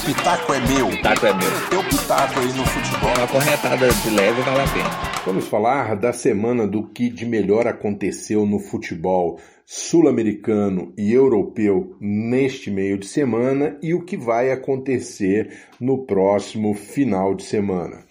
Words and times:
O 0.00 0.02
pitaco 0.02 0.54
é 0.54 0.60
meu. 0.60 0.86
O 0.86 0.90
pitaco 0.90 1.26
é 1.26 1.34
meu. 1.34 1.68
Teu 1.68 1.84
pitaco 1.84 2.40
aí 2.40 2.46
no 2.46 2.64
futebol. 2.64 3.10
Uma 3.18 3.28
corretada 3.28 3.86
de 3.86 4.10
leve 4.10 4.40
vale 4.40 4.60
a 4.62 4.72
pena. 4.72 4.90
Vamos 5.26 5.46
falar 5.46 5.94
da 5.94 6.10
semana 6.10 6.66
do 6.66 6.88
que 6.88 7.10
de 7.10 7.26
melhor 7.26 7.66
aconteceu 7.66 8.46
no 8.46 8.58
futebol 8.58 9.38
sul-americano 9.66 10.94
e 10.96 11.12
europeu 11.12 11.94
neste 12.00 12.70
meio 12.70 12.96
de 12.96 13.06
semana 13.06 13.76
e 13.82 13.92
o 13.92 14.02
que 14.02 14.16
vai 14.16 14.50
acontecer 14.50 15.52
no 15.78 16.06
próximo 16.06 16.72
final 16.72 17.34
de 17.34 17.42
semana. 17.42 18.06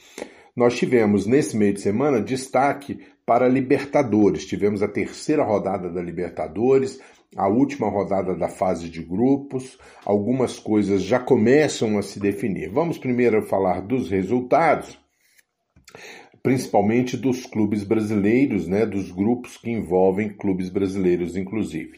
Nós 0.56 0.78
tivemos 0.78 1.26
nesse 1.26 1.58
meio 1.58 1.74
de 1.74 1.82
semana 1.82 2.22
destaque 2.22 3.00
para 3.26 3.48
Libertadores. 3.48 4.46
Tivemos 4.46 4.84
a 4.84 4.88
terceira 4.88 5.44
rodada 5.44 5.90
da 5.90 6.02
Libertadores, 6.02 7.00
a 7.36 7.48
última 7.48 7.90
rodada 7.90 8.36
da 8.36 8.48
fase 8.48 8.90
de 8.90 9.04
grupos. 9.04 9.78
Algumas 10.06 10.58
coisas 10.60 11.04
já 11.04 11.20
começam 11.20 11.98
a 11.98 12.02
se 12.02 12.20
definir. 12.20 12.70
Vamos 12.70 12.98
primeiro 12.98 13.42
falar 13.44 13.82
dos 13.82 14.10
resultados, 14.10 14.98
principalmente 16.42 17.18
dos 17.18 17.46
clubes 17.46 17.84
brasileiros, 17.84 18.68
né, 18.68 18.86
dos 18.86 19.12
grupos 19.12 19.58
que 19.58 19.70
envolvem 19.70 20.30
clubes 20.30 20.70
brasileiros, 20.70 21.36
inclusive. 21.36 21.98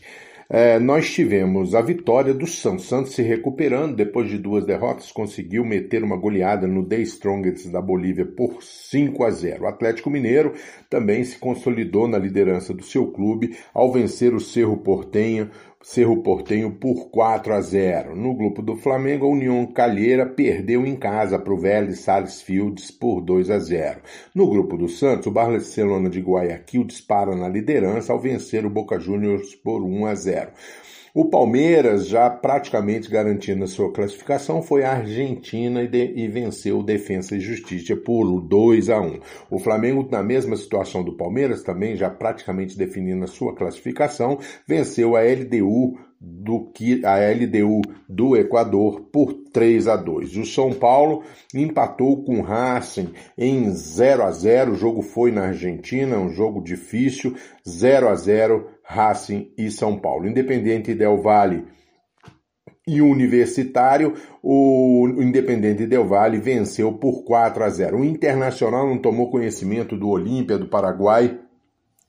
É, 0.53 0.77
nós 0.79 1.09
tivemos 1.09 1.73
a 1.73 1.81
vitória 1.81 2.33
do 2.33 2.45
Santos. 2.45 2.85
Santos 2.85 3.13
se 3.13 3.21
recuperando 3.21 3.95
depois 3.95 4.29
de 4.29 4.37
duas 4.37 4.65
derrotas, 4.65 5.09
conseguiu 5.09 5.63
meter 5.63 6.03
uma 6.03 6.17
goleada 6.17 6.67
no 6.67 6.85
The 6.85 6.99
Strongest 7.03 7.69
da 7.71 7.81
Bolívia 7.81 8.25
por 8.25 8.61
5 8.61 9.23
a 9.23 9.31
0. 9.31 9.63
O 9.63 9.67
Atlético 9.67 10.09
Mineiro 10.09 10.51
também 10.89 11.23
se 11.23 11.39
consolidou 11.39 12.05
na 12.05 12.17
liderança 12.17 12.73
do 12.73 12.83
seu 12.83 13.13
clube 13.13 13.55
ao 13.73 13.93
vencer 13.93 14.33
o 14.33 14.41
Cerro 14.41 14.75
Portenho 14.75 15.49
Cerro 15.83 16.21
Portenho 16.21 16.71
por 16.71 17.09
4 17.09 17.53
a 17.53 17.61
0. 17.61 18.15
No 18.15 18.35
grupo 18.35 18.61
do 18.61 18.75
Flamengo, 18.75 19.25
a 19.25 19.29
União 19.29 19.65
Calheira 19.65 20.27
perdeu 20.27 20.85
em 20.85 20.95
casa 20.95 21.39
para 21.39 21.53
o 21.53 21.57
Vélez 21.57 22.01
Sarsfields 22.01 22.91
por 22.91 23.19
2 23.19 23.49
a 23.49 23.57
0. 23.57 23.99
No 24.35 24.47
grupo 24.47 24.77
do 24.77 24.87
Santos, 24.87 25.25
o 25.25 25.31
Barcelona 25.31 26.07
de 26.07 26.21
Guayaquil 26.21 26.83
dispara 26.83 27.35
na 27.35 27.49
liderança 27.49 28.13
ao 28.13 28.19
vencer 28.19 28.63
o 28.63 28.69
Boca 28.69 28.99
Juniors 28.99 29.55
por 29.55 29.81
1 29.81 30.05
a 30.05 30.13
0. 30.13 30.51
O 31.13 31.25
Palmeiras, 31.25 32.07
já 32.07 32.29
praticamente 32.29 33.09
garantindo 33.09 33.65
a 33.65 33.67
sua 33.67 33.91
classificação, 33.91 34.61
foi 34.61 34.85
à 34.85 34.93
Argentina 34.93 35.83
e, 35.83 35.87
de, 35.87 36.13
e, 36.15 36.25
venceu 36.29 36.79
o 36.79 36.83
Defensa 36.83 37.35
e 37.35 37.39
Justiça 37.41 37.97
por 37.97 38.39
2 38.39 38.89
a 38.89 39.01
1. 39.01 39.19
O 39.49 39.59
Flamengo, 39.59 40.07
na 40.09 40.23
mesma 40.23 40.55
situação 40.55 41.03
do 41.03 41.17
Palmeiras, 41.17 41.63
também 41.63 41.97
já 41.97 42.09
praticamente 42.09 42.77
definindo 42.77 43.25
a 43.25 43.27
sua 43.27 43.53
classificação, 43.53 44.39
venceu 44.65 45.17
a 45.17 45.21
LDU 45.21 45.97
do 46.23 46.71
que 46.71 47.03
a 47.03 47.15
LDU 47.17 47.81
do 48.07 48.37
Equador 48.37 49.01
por 49.11 49.33
3 49.51 49.87
a 49.87 49.95
2. 49.95 50.37
O 50.37 50.45
São 50.45 50.71
Paulo 50.71 51.23
empatou 51.51 52.23
com 52.23 52.39
o 52.39 52.43
Racing 52.43 53.09
em 53.35 53.71
0 53.71 54.23
a 54.23 54.31
0. 54.31 54.73
O 54.73 54.75
jogo 54.75 55.01
foi 55.01 55.31
na 55.31 55.47
Argentina, 55.47 56.19
um 56.19 56.29
jogo 56.29 56.61
difícil, 56.61 57.35
0 57.67 58.07
a 58.07 58.15
0 58.15 58.67
Racing 58.83 59.51
e 59.57 59.71
São 59.71 59.97
Paulo. 59.97 60.27
Independente 60.27 60.93
Del 60.93 61.19
Valle 61.19 61.65
e 62.87 63.01
Universitário, 63.01 64.13
o 64.43 65.07
Independente 65.17 65.87
Del 65.87 66.07
Valle 66.07 66.37
venceu 66.37 66.93
por 66.93 67.23
4 67.23 67.63
a 67.63 67.69
0. 67.69 67.97
O 67.97 68.05
Internacional 68.05 68.87
não 68.87 68.99
tomou 68.99 69.31
conhecimento 69.31 69.97
do 69.97 70.09
Olímpia 70.09 70.57
do 70.57 70.67
Paraguai 70.67 71.39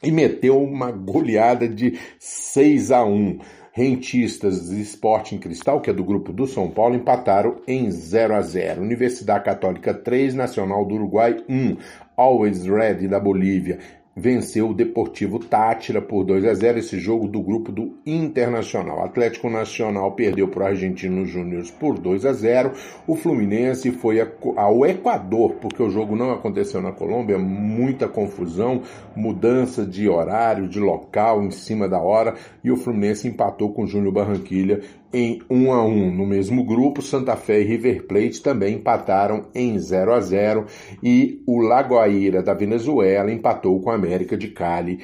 e 0.03 0.11
meteu 0.11 0.61
uma 0.61 0.91
goleada 0.91 1.67
de 1.67 1.99
6 2.19 2.91
a 2.91 3.05
1. 3.05 3.39
Rentistas 3.75 4.71
e 4.71 4.83
Sporting 4.83 5.39
Cristal, 5.39 5.81
que 5.81 5.89
é 5.89 5.95
do 5.95 6.05
grupo 6.05 6.31
do 6.31 6.47
São 6.47 6.71
Paulo, 6.71 6.95
empataram 6.95 7.63
em 7.67 7.91
0 7.91 8.35
a 8.35 8.43
0. 8.43 8.83
Universidade 8.83 9.47
Católica 9.47 9.95
3, 9.95 10.35
Nacional 10.35 10.85
do 10.85 10.95
Uruguai 10.95 11.43
1. 11.49 11.79
Always 12.15 12.67
Red 12.67 13.09
da 13.09 13.19
Bolívia 13.19 13.79
venceu 14.15 14.69
o 14.69 14.75
Deportivo 14.75 15.39
Tátira 15.39 16.01
por 16.01 16.25
2 16.25 16.45
a 16.45 16.55
0 16.55 16.79
esse 16.79 16.99
jogo 16.99 17.27
do 17.27 17.41
grupo 17.41 17.73
do 17.73 17.97
Internacional. 18.05 19.05
Atlético 19.05 19.49
Nacional 19.49 20.13
perdeu 20.13 20.49
para 20.49 20.65
o 20.65 20.67
Argentino 20.67 21.25
Júnior 21.25 21.65
por 21.81 21.99
2 21.99 22.27
a 22.27 22.33
0. 22.33 22.73
O 23.07 23.17
Fluminense 23.17 23.91
foi 23.91 24.21
ao 24.57 24.87
Equador, 24.87 25.55
porque 25.61 25.83
o 25.83 25.91
jogo 25.91 26.15
não 26.15 26.31
aconteceu 26.31 26.83
na 26.83 26.93
Colômbia, 26.93 27.39
muita 27.39 28.07
confusão, 28.07 28.83
mudança 29.17 29.87
de 29.87 30.09
horário, 30.09 30.69
de 30.69 30.79
local 30.79 31.43
em 31.43 31.51
cima 31.51 31.89
da 31.89 32.01
hora, 32.01 32.35
e 32.63 32.71
o 32.71 32.77
Fluminense 32.77 33.29
empatou 33.29 33.73
com 33.73 33.85
o 33.85 33.87
Júnior 33.87 34.13
Barranquilha 34.13 34.81
em 35.13 35.41
1 35.51 35.73
a 35.73 35.85
1 35.85 36.11
no 36.15 36.27
mesmo 36.27 36.65
grupo, 36.65 37.03
Santa 37.03 37.37
Fé 37.37 37.61
e 37.61 37.65
River 37.65 38.07
Plate 38.07 38.43
também 38.43 38.77
empataram 38.77 39.49
em 39.55 39.79
0 39.79 40.13
a 40.13 40.21
0 40.21 40.67
e 41.03 41.43
o 41.47 41.61
Lagoaíra 41.61 42.43
da 42.43 42.55
Venezuela 42.55 43.33
empatou 43.33 43.81
com 43.81 43.91
a 43.91 43.95
América 43.95 44.37
de 44.37 44.49
Cali 44.49 45.01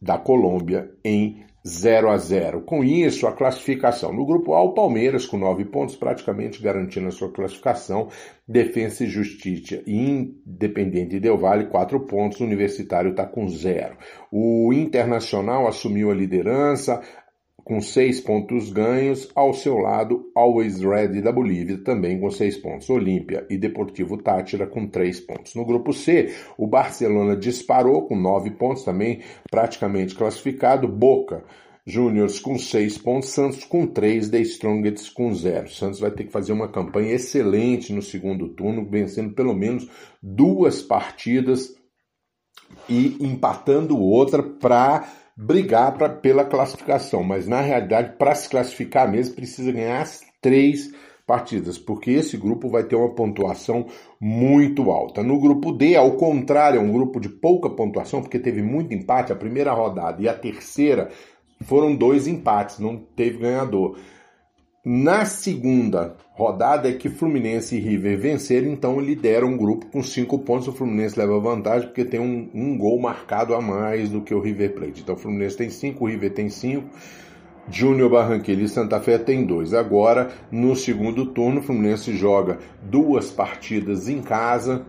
da 0.00 0.18
Colômbia 0.18 0.90
em 1.04 1.44
0 1.66 2.10
a 2.10 2.16
0. 2.16 2.62
Com 2.62 2.82
isso, 2.82 3.26
a 3.26 3.32
classificação 3.32 4.12
no 4.12 4.26
grupo 4.26 4.54
A, 4.54 4.62
o 4.62 4.74
Palmeiras 4.74 5.26
com 5.26 5.38
9 5.38 5.64
pontos, 5.66 5.94
praticamente 5.94 6.60
garantindo 6.60 7.06
a 7.06 7.12
sua 7.12 7.30
classificação. 7.30 8.08
Defensa 8.46 9.04
e 9.04 9.06
Justiça 9.06 9.80
e 9.86 9.96
Independente 9.96 11.20
Del 11.20 11.38
Vale, 11.38 11.66
4 11.66 12.00
pontos. 12.00 12.40
O 12.40 12.44
Universitário 12.44 13.12
está 13.12 13.24
com 13.24 13.48
0. 13.48 13.96
O 14.30 14.72
Internacional 14.72 15.68
assumiu 15.68 16.10
a 16.10 16.14
liderança, 16.14 17.00
com 17.64 17.80
seis 17.80 18.20
pontos 18.20 18.70
ganhos, 18.70 19.28
ao 19.34 19.54
seu 19.54 19.78
lado 19.78 20.30
Always 20.34 20.80
Ready 20.80 21.20
da 21.20 21.32
Bolívia, 21.32 21.78
também 21.78 22.18
com 22.18 22.30
seis 22.30 22.56
pontos. 22.56 22.90
Olímpia 22.90 23.46
e 23.48 23.56
Deportivo 23.56 24.16
Tátira 24.16 24.66
com 24.66 24.86
três 24.86 25.20
pontos. 25.20 25.54
No 25.54 25.64
grupo 25.64 25.92
C, 25.92 26.34
o 26.58 26.66
Barcelona 26.66 27.36
disparou 27.36 28.06
com 28.06 28.16
nove 28.16 28.50
pontos, 28.50 28.84
também 28.84 29.20
praticamente 29.50 30.14
classificado. 30.14 30.88
Boca 30.88 31.44
Júniors 31.84 32.38
com 32.38 32.56
seis 32.58 32.96
pontos, 32.96 33.30
Santos 33.30 33.64
com 33.64 33.86
três, 33.86 34.28
The 34.28 34.40
Strongest 34.40 35.12
com 35.12 35.34
zero. 35.34 35.68
Santos 35.68 35.98
vai 35.98 36.10
ter 36.12 36.24
que 36.24 36.32
fazer 36.32 36.52
uma 36.52 36.68
campanha 36.68 37.14
excelente 37.14 37.92
no 37.92 38.02
segundo 38.02 38.48
turno, 38.50 38.88
vencendo 38.88 39.34
pelo 39.34 39.54
menos 39.54 39.88
duas 40.22 40.80
partidas 40.80 41.74
e 42.88 43.16
empatando 43.20 43.98
outra 43.98 44.42
para 44.42 45.08
brigar 45.36 45.96
pra, 45.96 46.08
pela 46.08 46.44
classificação, 46.44 47.22
mas 47.22 47.46
na 47.46 47.60
realidade, 47.60 48.16
para 48.18 48.34
se 48.34 48.48
classificar 48.48 49.10
mesmo, 49.10 49.34
precisa 49.34 49.72
ganhar 49.72 50.02
as 50.02 50.20
três 50.40 50.90
partidas, 51.26 51.78
porque 51.78 52.10
esse 52.10 52.36
grupo 52.36 52.68
vai 52.68 52.84
ter 52.84 52.96
uma 52.96 53.14
pontuação 53.14 53.86
muito 54.20 54.90
alta. 54.90 55.22
No 55.22 55.40
grupo 55.40 55.72
D, 55.72 55.96
ao 55.96 56.12
contrário, 56.12 56.78
é 56.78 56.82
um 56.82 56.92
grupo 56.92 57.20
de 57.20 57.28
pouca 57.28 57.70
pontuação, 57.70 58.20
porque 58.20 58.38
teve 58.38 58.62
muito 58.62 58.92
empate, 58.92 59.32
a 59.32 59.36
primeira 59.36 59.72
rodada 59.72 60.20
e 60.20 60.28
a 60.28 60.34
terceira 60.34 61.08
foram 61.62 61.94
dois 61.94 62.26
empates, 62.26 62.78
não 62.78 62.96
teve 62.96 63.38
ganhador. 63.38 63.96
Na 64.84 65.24
segunda 65.24 66.16
rodada 66.34 66.88
é 66.88 66.92
que 66.92 67.08
Fluminense 67.08 67.76
e 67.76 67.80
River 67.80 68.18
venceram, 68.18 68.68
então 68.68 68.98
lideram 68.98 69.54
o 69.54 69.56
grupo 69.56 69.86
com 69.86 70.02
cinco 70.02 70.38
pontos. 70.38 70.68
O 70.68 70.72
Fluminense 70.72 71.18
leva 71.18 71.38
vantagem 71.38 71.88
porque 71.88 72.04
tem 72.04 72.20
um, 72.20 72.48
um, 72.54 72.76
gol 72.76 73.00
marcado 73.00 73.54
a 73.54 73.60
mais 73.60 74.08
do 74.08 74.22
que 74.22 74.34
o 74.34 74.40
River 74.40 74.74
Plate. 74.74 75.02
Então 75.02 75.14
o 75.14 75.18
Fluminense 75.18 75.56
tem 75.56 75.70
cinco, 75.70 76.04
o 76.04 76.08
River 76.08 76.32
tem 76.32 76.48
cinco. 76.48 76.88
Júnior 77.70 78.10
Barranquilla 78.10 78.62
e 78.62 78.68
Santa 78.68 79.00
Fé 79.00 79.18
tem 79.18 79.44
dois. 79.44 79.72
Agora, 79.72 80.32
no 80.50 80.74
segundo 80.74 81.26
turno, 81.26 81.60
o 81.60 81.62
Fluminense 81.62 82.16
joga 82.16 82.58
duas 82.82 83.30
partidas 83.30 84.08
em 84.08 84.20
casa, 84.20 84.84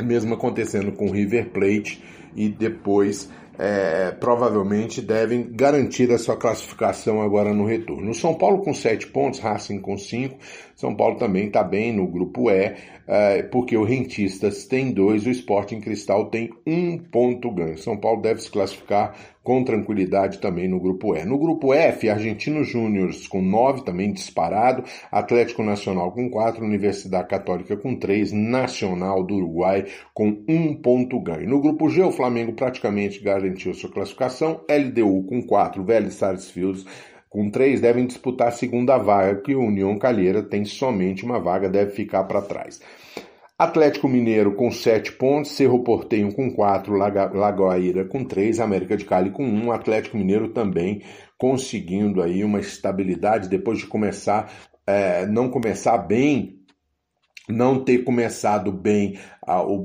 mesmo 0.00 0.34
acontecendo 0.34 0.92
com 0.92 1.06
o 1.06 1.12
River 1.12 1.50
Plate, 1.50 2.02
e 2.36 2.48
depois 2.48 3.28
é, 3.62 4.10
provavelmente 4.12 5.02
devem 5.02 5.52
garantir 5.52 6.10
a 6.10 6.18
sua 6.18 6.34
classificação 6.34 7.20
agora 7.20 7.52
no 7.52 7.66
retorno. 7.66 8.10
O 8.10 8.14
São 8.14 8.34
Paulo 8.34 8.62
com 8.62 8.72
7 8.72 9.08
pontos, 9.08 9.38
Racing 9.38 9.80
com 9.80 9.98
5. 9.98 10.38
São 10.80 10.94
Paulo 10.94 11.16
também 11.16 11.48
está 11.48 11.62
bem 11.62 11.92
no 11.92 12.06
grupo 12.06 12.50
E, 12.50 12.74
é, 13.06 13.42
porque 13.42 13.76
o 13.76 13.84
Rentistas 13.84 14.64
tem 14.64 14.90
dois, 14.92 15.26
o 15.26 15.30
Sporting 15.30 15.78
Cristal 15.78 16.30
tem 16.30 16.48
um 16.66 16.96
ponto 16.96 17.50
ganho. 17.50 17.76
São 17.76 17.98
Paulo 17.98 18.22
deve 18.22 18.40
se 18.40 18.50
classificar 18.50 19.14
com 19.42 19.62
tranquilidade 19.62 20.38
também 20.38 20.68
no 20.68 20.80
grupo 20.80 21.14
E. 21.14 21.22
No 21.26 21.38
grupo 21.38 21.74
F, 21.74 22.08
Argentino 22.08 22.64
Júnior 22.64 23.10
com 23.28 23.42
9, 23.42 23.84
também 23.84 24.10
disparado, 24.10 24.82
Atlético 25.12 25.62
Nacional 25.62 26.12
com 26.12 26.30
4, 26.30 26.64
Universidade 26.64 27.28
Católica 27.28 27.76
com 27.76 27.94
3, 27.94 28.32
Nacional 28.32 29.22
do 29.22 29.34
Uruguai 29.34 29.84
com 30.14 30.42
um 30.48 30.74
ponto 30.74 31.20
ganho. 31.20 31.46
No 31.46 31.60
grupo 31.60 31.90
G, 31.90 32.02
o 32.02 32.12
Flamengo 32.12 32.54
praticamente 32.54 33.22
garantiu 33.22 33.74
sua 33.74 33.92
classificação, 33.92 34.62
LDU 34.66 35.24
com 35.24 35.42
4, 35.42 35.84
Vélez 35.84 36.14
Sarsfields 36.14 36.86
com 37.30 37.48
três 37.48 37.80
devem 37.80 38.06
disputar 38.06 38.48
a 38.48 38.52
segunda 38.52 38.98
vaga, 38.98 39.40
que 39.40 39.54
o 39.54 39.64
União 39.64 39.96
Calheira 39.98 40.42
tem 40.42 40.64
somente 40.64 41.24
uma 41.24 41.40
vaga, 41.40 41.68
deve 41.68 41.92
ficar 41.92 42.24
para 42.24 42.42
trás. 42.42 42.80
Atlético 43.56 44.08
Mineiro 44.08 44.54
com 44.54 44.70
7 44.70 45.12
pontos, 45.12 45.52
Cerro 45.52 45.84
Portenho 45.84 46.34
com 46.34 46.50
4, 46.50 46.94
Lagoaíra 46.94 48.04
com 48.06 48.24
3, 48.24 48.58
América 48.58 48.96
de 48.96 49.04
Cali 49.04 49.30
com 49.30 49.44
1, 49.44 49.70
Atlético 49.70 50.16
Mineiro 50.16 50.48
também 50.48 51.02
conseguindo 51.38 52.22
aí 52.22 52.42
uma 52.42 52.58
estabilidade 52.58 53.48
depois 53.48 53.78
de 53.78 53.86
começar 53.86 54.50
é, 54.86 55.24
não 55.26 55.48
começar 55.48 55.98
bem 55.98 56.59
não 57.50 57.84
ter 57.84 57.98
começado 57.98 58.72
bem 58.72 59.18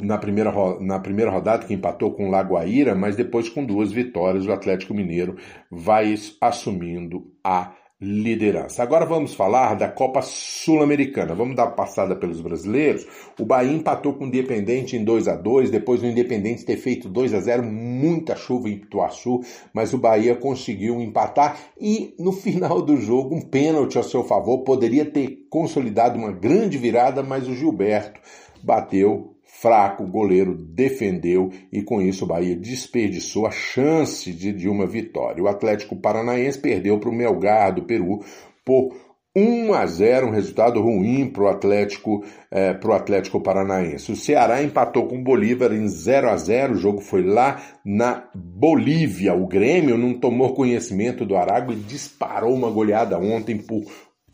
na, 0.01 0.17
primeira, 0.17 0.51
na 0.79 0.99
primeira 0.99 1.31
rodada, 1.31 1.65
que 1.65 1.73
empatou 1.73 2.13
com 2.13 2.27
o 2.27 2.31
Lagoaíra, 2.31 2.95
mas 2.95 3.15
depois 3.15 3.49
com 3.49 3.65
duas 3.65 3.91
vitórias, 3.91 4.45
o 4.45 4.51
Atlético 4.51 4.93
Mineiro 4.93 5.37
vai 5.69 6.15
assumindo 6.41 7.31
a 7.43 7.73
liderança. 7.99 8.83
Agora 8.83 9.05
vamos 9.05 9.33
falar 9.33 9.75
da 9.75 9.87
Copa 9.87 10.21
Sul-Americana. 10.21 11.33
Vamos 11.33 11.55
dar 11.55 11.67
passada 11.67 12.15
pelos 12.15 12.41
brasileiros. 12.41 13.05
O 13.39 13.45
Bahia 13.45 13.71
empatou 13.71 14.13
com 14.13 14.25
o 14.25 14.27
Independente 14.27 14.97
em 14.97 15.03
2 15.03 15.27
a 15.29 15.35
2 15.35 15.71
depois 15.71 16.01
do 16.01 16.07
Independente 16.07 16.65
ter 16.65 16.75
feito 16.75 17.07
2 17.07 17.33
a 17.33 17.39
0 17.39 17.63
muita 17.63 18.35
chuva 18.35 18.69
em 18.69 18.73
Ituaçu, 18.73 19.39
mas 19.73 19.93
o 19.93 19.97
Bahia 19.97 20.35
conseguiu 20.35 21.01
empatar 21.01 21.57
e 21.79 22.13
no 22.19 22.31
final 22.33 22.81
do 22.81 22.97
jogo 22.97 23.35
um 23.35 23.41
pênalti 23.41 23.97
a 23.97 24.03
seu 24.03 24.23
favor 24.23 24.63
poderia 24.63 25.05
ter 25.05 25.45
consolidado 25.49 26.19
uma 26.19 26.33
grande 26.33 26.77
virada, 26.77 27.23
mas 27.23 27.47
o 27.47 27.55
Gilberto 27.55 28.19
bateu 28.61 29.34
fraco, 29.65 30.03
o 30.03 30.07
goleiro 30.07 30.53
defendeu 30.53 31.49
e 31.73 31.81
com 31.81 31.99
isso 31.99 32.23
o 32.23 32.27
Bahia 32.27 32.55
desperdiçou 32.55 33.47
a 33.47 33.51
chance 33.51 34.31
de, 34.31 34.53
de 34.53 34.69
uma 34.69 34.85
vitória. 34.85 35.43
O 35.43 35.47
Atlético 35.47 35.95
Paranaense 35.95 36.59
perdeu 36.59 36.99
para 36.99 37.09
o 37.09 37.11
Melgar 37.11 37.73
do 37.73 37.81
Peru 37.81 38.19
por 38.63 38.95
1 39.35 39.73
a 39.73 39.87
0, 39.87 40.27
um 40.27 40.31
resultado 40.31 40.79
ruim 40.79 41.27
para 41.31 41.43
o 41.43 41.47
Atlético, 41.47 42.23
é, 42.51 42.75
pro 42.75 42.93
Atlético 42.93 43.41
Paranaense. 43.41 44.11
O 44.11 44.15
Ceará 44.15 44.61
empatou 44.61 45.07
com 45.07 45.17
o 45.17 45.23
Bolívar 45.23 45.73
em 45.73 45.87
0 45.87 46.29
a 46.29 46.37
0, 46.37 46.73
o 46.73 46.77
jogo 46.77 47.01
foi 47.01 47.23
lá 47.23 47.59
na 47.83 48.29
Bolívia. 48.35 49.33
O 49.33 49.47
Grêmio 49.47 49.97
não 49.97 50.13
tomou 50.13 50.53
conhecimento 50.53 51.25
do 51.25 51.35
Aragua 51.35 51.73
e 51.73 51.79
disparou 51.79 52.53
uma 52.53 52.69
goleada 52.69 53.17
ontem 53.17 53.57
por 53.57 53.81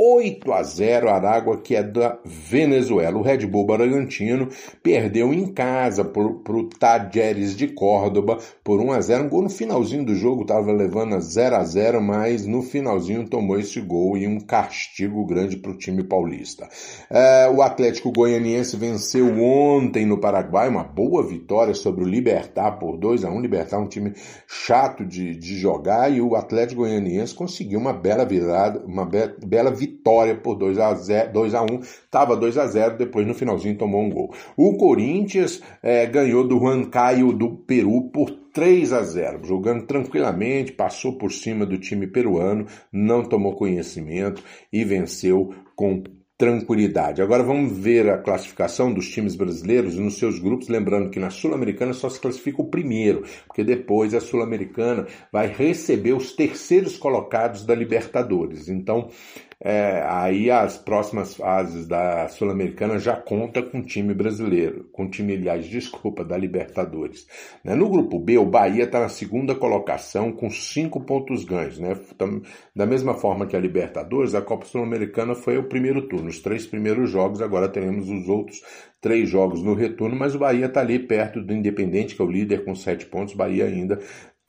8 0.04 0.52
a 0.52 0.64
0 0.64 1.10
Aragua, 1.12 1.62
que 1.62 1.76
é 1.76 1.84
da 1.84 2.18
Venezuela. 2.26 3.20
O 3.20 3.22
Red 3.22 3.46
Bull 3.46 3.68
Bragantino 3.68 4.50
perdeu 4.82 5.32
em 5.32 5.46
casa 5.54 6.04
para 6.04 6.24
o 6.24 6.68
Tajeres 6.68 7.56
de 7.56 7.68
Córdoba 7.68 8.40
por 8.64 8.82
1 8.82 8.94
a 8.94 9.00
0 9.02 9.26
Um 9.26 9.30
gol 9.30 9.44
no 9.44 9.50
finalzinho 9.50 10.04
do 10.04 10.16
jogo, 10.16 10.42
estava 10.42 10.72
levando 10.72 11.14
a 11.14 11.20
0 11.20 11.56
a 11.56 11.64
0 11.64 12.02
mas 12.02 12.48
no 12.48 12.64
finalzinho 12.64 13.30
tomou 13.30 13.60
esse 13.60 13.80
gol 13.80 14.18
e 14.18 14.26
um 14.26 14.40
castigo 14.40 15.24
grande 15.24 15.58
para 15.58 15.70
o 15.70 15.78
time 15.78 16.04
paulista. 16.04 16.68
É, 17.08 17.48
o 17.54 17.62
Atlético 17.62 18.12
Goianiense 18.12 18.76
venceu 18.78 19.40
ontem 19.40 20.04
no 20.04 20.20
Paraguai, 20.20 20.68
uma 20.68 20.84
boa 20.84 21.22
vitória 21.22 21.76
sobre 21.76 22.04
o 22.04 22.08
Libertar 22.08 22.80
por 22.80 22.98
2 22.98 23.24
a 23.24 23.30
1 23.30 23.40
Libertar 23.40 23.78
um 23.78 23.88
time 23.88 24.14
chato 24.48 25.06
de, 25.06 25.36
de 25.36 25.60
jogar 25.60 26.12
e 26.12 26.20
o 26.20 26.36
Atlético 26.36 26.82
Goianiense 26.82 27.36
conseguiu 27.36 27.80
uma 27.80 27.94
bela 27.94 28.26
virada, 28.26 28.84
uma 28.84 29.06
be 29.06 29.22
bela 29.46 29.70
vitória 29.70 29.91
vitória 30.02 30.36
por 30.36 30.56
2 30.56 30.80
a 30.80 30.94
0, 30.96 31.32
2 31.32 31.54
a 31.54 31.62
1, 31.62 31.66
estava 31.80 32.36
2 32.36 32.58
a 32.58 32.66
0, 32.66 32.98
depois 32.98 33.26
no 33.28 33.36
finalzinho 33.36 33.78
tomou 33.78 34.02
um 34.02 34.10
gol. 34.10 34.34
O 34.58 34.76
Corinthians 34.76 35.62
é, 35.82 36.06
ganhou 36.08 36.46
do 36.46 36.60
Juan 36.60 36.86
Caio 36.86 37.32
do 37.32 37.52
Peru 37.52 38.10
por 38.10 38.32
3 38.52 38.92
a 38.92 39.04
0, 39.04 39.46
jogando 39.46 39.86
tranquilamente, 39.86 40.74
passou 40.74 41.18
por 41.18 41.32
cima 41.32 41.66
do 41.66 41.78
time 41.78 42.08
peruano, 42.08 42.66
não 42.92 43.24
tomou 43.24 43.56
conhecimento 43.56 44.44
e 44.74 44.84
venceu 44.84 45.54
com 45.76 46.04
tranquilidade. 46.42 47.22
Agora 47.22 47.44
vamos 47.44 47.78
ver 47.78 48.10
a 48.10 48.18
classificação 48.18 48.92
dos 48.92 49.08
times 49.08 49.36
brasileiros 49.36 49.96
nos 49.96 50.18
seus 50.18 50.40
grupos, 50.40 50.70
lembrando 50.70 51.12
que 51.12 51.20
na 51.20 51.30
Sul-Americana 51.30 51.94
só 51.94 52.10
se 52.10 52.20
classifica 52.20 52.64
o 52.64 52.68
primeiro, 52.68 53.24
porque 53.46 53.64
depois 53.64 54.16
a 54.16 54.20
Sul-Americana 54.20 55.06
vai 55.32 55.46
receber 55.46 56.14
os 56.14 56.36
terceiros 56.36 56.98
colocados 56.98 57.64
da 57.64 57.76
Libertadores. 57.76 58.70
Então, 58.70 59.10
é, 59.64 60.04
aí 60.08 60.50
as 60.50 60.76
próximas 60.76 61.36
fases 61.36 61.88
da 61.88 62.28
Sul-Americana 62.30 62.98
já 62.98 63.16
conta 63.16 63.62
com 63.62 63.78
o 63.78 63.86
time 63.86 64.12
brasileiro, 64.12 64.90
com 64.92 65.08
time, 65.08 65.34
aliás, 65.34 65.68
desculpa, 65.68 66.26
da 66.26 66.36
Libertadores. 66.36 67.28
Né? 67.64 67.76
No 67.76 67.88
grupo 67.88 68.18
B, 68.18 68.40
o 68.40 68.46
Bahia 68.46 68.86
está 68.86 69.00
na 69.00 69.10
segunda 69.10 69.54
colocação 69.54 70.32
com 70.32 70.50
cinco 70.50 71.00
pontos 71.02 71.46
ganhos. 71.46 71.78
Né? 71.78 71.96
Da 72.76 72.88
mesma 72.88 73.14
forma 73.14 73.46
que 73.46 73.56
a 73.56 73.60
Libertadores, 73.60 74.34
a 74.34 74.42
Copa 74.42 74.66
Sul-Americana 74.66 75.36
foi 75.36 75.60
o 75.60 75.70
primeiro 75.70 76.08
turno, 76.08 76.30
os 76.30 76.42
três 76.42 76.66
primeiros 76.66 77.12
jogos, 77.12 77.40
agora 77.40 77.70
teremos 77.70 78.10
os 78.10 78.28
outros 78.28 78.62
três 79.02 79.28
jogos 79.28 79.64
no 79.64 79.74
retorno, 79.74 80.16
mas 80.16 80.36
o 80.36 80.40
Bahia 80.40 80.68
está 80.68 80.80
ali 80.80 81.00
perto 81.00 81.42
do 81.42 81.54
Independente, 81.54 82.16
que 82.16 82.22
é 82.22 82.26
o 82.26 82.30
líder 82.30 82.64
com 82.64 82.76
sete 82.76 83.08
pontos. 83.08 83.34
Bahia 83.34 83.66
ainda 83.66 84.00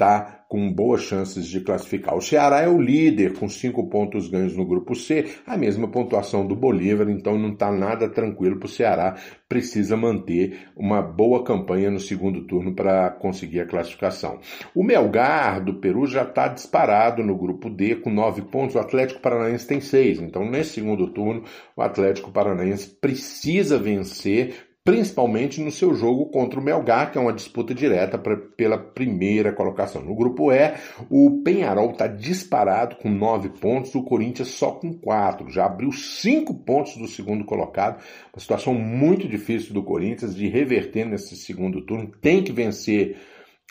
está 0.02 0.42
com 0.48 0.70
boas 0.70 1.00
chances 1.00 1.46
de 1.46 1.60
classificar. 1.60 2.14
O 2.14 2.20
Ceará 2.20 2.60
é 2.60 2.68
o 2.68 2.78
líder 2.78 3.38
com 3.38 3.48
cinco 3.48 3.88
pontos 3.88 4.28
ganhos 4.28 4.54
no 4.54 4.66
grupo 4.66 4.94
C, 4.94 5.24
a 5.46 5.56
mesma 5.56 5.88
pontuação 5.88 6.46
do 6.46 6.54
Bolívar, 6.54 7.08
então 7.08 7.38
não 7.38 7.52
está 7.52 7.72
nada 7.72 8.06
tranquilo 8.06 8.58
para 8.58 8.66
o 8.66 8.68
Ceará. 8.68 9.16
Precisa 9.48 9.96
manter 9.96 10.68
uma 10.76 11.00
boa 11.00 11.42
campanha 11.42 11.90
no 11.90 11.98
segundo 11.98 12.46
turno 12.46 12.74
para 12.74 13.10
conseguir 13.12 13.60
a 13.60 13.66
classificação. 13.66 14.40
O 14.74 14.84
Melgar 14.84 15.64
do 15.64 15.74
Peru 15.74 16.06
já 16.06 16.22
está 16.22 16.48
disparado 16.48 17.22
no 17.22 17.38
grupo 17.38 17.70
D 17.70 17.96
com 17.96 18.10
nove 18.10 18.42
pontos. 18.42 18.74
O 18.74 18.80
Atlético 18.80 19.22
Paranaense 19.22 19.66
tem 19.66 19.80
seis. 19.80 20.20
Então, 20.20 20.44
nesse 20.50 20.74
segundo 20.74 21.06
turno, 21.12 21.44
o 21.74 21.80
Atlético 21.80 22.30
Paranaense 22.30 22.90
precisa 23.00 23.78
vencer 23.78 24.71
principalmente 24.84 25.60
no 25.60 25.70
seu 25.70 25.94
jogo 25.94 26.26
contra 26.26 26.58
o 26.58 26.62
Melgar, 26.62 27.12
que 27.12 27.18
é 27.18 27.20
uma 27.20 27.32
disputa 27.32 27.72
direta 27.72 28.18
pra, 28.18 28.36
pela 28.36 28.76
primeira 28.76 29.52
colocação. 29.52 30.02
No 30.02 30.14
grupo 30.14 30.50
E, 30.52 30.74
o 31.08 31.42
Penharol 31.44 31.92
está 31.92 32.06
disparado 32.06 32.96
com 32.96 33.08
nove 33.08 33.48
pontos, 33.48 33.94
o 33.94 34.02
Corinthians 34.02 34.48
só 34.48 34.72
com 34.72 34.92
quatro, 34.92 35.48
já 35.50 35.66
abriu 35.66 35.92
cinco 35.92 36.54
pontos 36.54 36.96
do 36.96 37.06
segundo 37.06 37.44
colocado, 37.44 38.02
uma 38.32 38.40
situação 38.40 38.74
muito 38.74 39.28
difícil 39.28 39.72
do 39.72 39.82
Corinthians 39.84 40.34
de 40.34 40.48
reverter 40.48 41.04
nesse 41.04 41.36
segundo 41.36 41.80
turno, 41.86 42.10
tem 42.20 42.42
que 42.42 42.52
vencer 42.52 43.16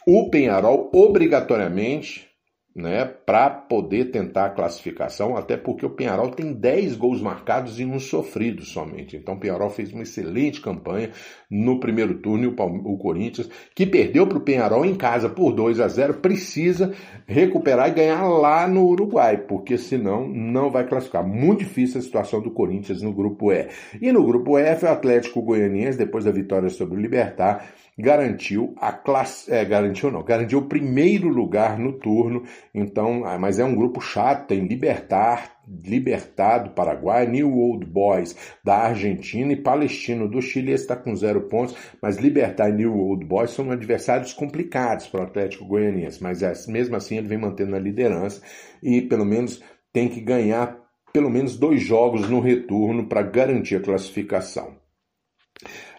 o 0.08 0.30
Penharol 0.30 0.90
obrigatoriamente, 0.94 2.31
né, 2.73 3.03
para 3.03 3.50
poder 3.50 4.12
tentar 4.12 4.45
a 4.45 4.50
classificação, 4.50 5.35
até 5.35 5.57
porque 5.57 5.85
o 5.85 5.89
Penharol 5.89 6.31
tem 6.31 6.53
10 6.53 6.95
gols 6.95 7.21
marcados 7.21 7.79
e 7.79 7.85
um 7.85 8.00
sofrido 8.00 8.63
somente. 8.63 9.18
Então 9.18 9.35
o 9.35 9.39
Penharol 9.39 9.69
fez 9.69 9.91
uma 9.91 10.03
excelente 10.03 10.62
campanha 10.62 11.12
no 11.50 11.81
primeiro 11.81 12.19
turno 12.19 12.56
o, 12.57 12.94
o 12.94 12.97
Corinthians, 12.97 13.50
que 13.75 13.85
perdeu 13.85 14.25
para 14.25 14.38
o 14.38 14.41
Penharol 14.41 14.85
em 14.85 14.95
casa 14.95 15.27
por 15.27 15.51
2 15.51 15.81
a 15.81 15.88
0, 15.89 16.15
precisa 16.15 16.94
recuperar 17.27 17.89
e 17.89 17.94
ganhar 17.94 18.23
lá 18.23 18.65
no 18.68 18.85
Uruguai, 18.85 19.38
porque 19.38 19.77
senão 19.77 20.25
não 20.27 20.71
vai 20.71 20.88
classificar. 20.88 21.27
Muito 21.27 21.59
difícil 21.59 22.00
a 22.00 22.03
situação 22.03 22.41
do 22.41 22.51
Corinthians 22.51 23.01
no 23.01 23.12
grupo 23.13 23.51
E. 23.51 23.67
E 24.01 24.12
no 24.13 24.24
grupo 24.24 24.57
F, 24.57 24.85
o 24.85 24.89
Atlético 24.89 25.41
Goianiense, 25.41 25.98
depois 25.98 26.24
da 26.24 26.31
vitória 26.31 26.69
sobre 26.69 26.98
o 26.98 27.01
Libertar, 27.01 27.74
garantiu 27.98 28.74
a 28.77 28.91
classe, 28.91 29.51
é, 29.51 29.63
garantiu 29.65 30.12
não, 30.12 30.24
garantiu 30.24 30.60
o 30.60 30.67
primeiro 30.67 31.27
lugar 31.27 31.77
no 31.77 31.93
turno. 31.93 32.43
Então, 32.74 33.25
ah, 33.25 33.38
mas 33.38 33.60
é 33.60 33.65
um 33.65 33.75
grupo 33.75 34.01
chato, 34.01 34.48
tem 34.48 34.65
Libertar, 34.65 35.57
Libertar 35.67 36.60
do 36.60 36.71
Paraguai, 36.71 37.27
New 37.27 37.57
Old 37.57 37.86
Boys 37.86 38.36
da 38.63 38.77
Argentina 38.77 39.53
e 39.53 39.55
Palestino 39.55 40.27
do 40.27 40.41
Chile 40.41 40.71
está 40.71 40.95
com 40.95 41.15
zero 41.15 41.41
pontos, 41.41 41.75
mas 42.01 42.17
Libertar 42.17 42.69
e 42.69 42.74
New 42.74 42.98
Old 42.98 43.25
Boys 43.25 43.51
são 43.51 43.71
adversários 43.71 44.33
complicados 44.33 45.07
para 45.07 45.21
o 45.21 45.24
Atlético 45.24 45.65
Goianiense, 45.65 46.21
mas 46.21 46.41
é, 46.41 46.53
mesmo 46.67 46.95
assim 46.95 47.17
ele 47.17 47.27
vem 47.27 47.38
mantendo 47.38 47.75
a 47.75 47.79
liderança 47.79 48.41
e 48.81 49.01
pelo 49.01 49.25
menos 49.25 49.62
tem 49.93 50.07
que 50.07 50.21
ganhar 50.21 50.79
pelo 51.13 51.29
menos 51.29 51.57
dois 51.57 51.81
jogos 51.81 52.29
no 52.29 52.39
retorno 52.39 53.07
para 53.07 53.21
garantir 53.21 53.75
a 53.75 53.81
classificação. 53.81 54.79